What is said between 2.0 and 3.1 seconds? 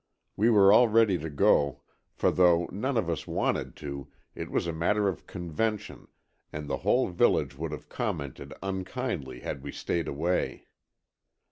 for though none of